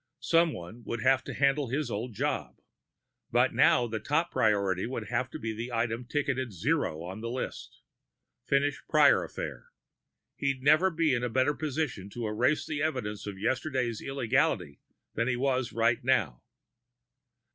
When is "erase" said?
12.25-12.65